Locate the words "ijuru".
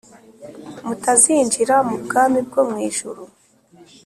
2.87-3.21